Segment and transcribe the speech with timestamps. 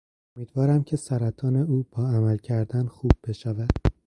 [0.35, 3.69] امیدوارم که سرطان او با عمل کردن خوب بشود.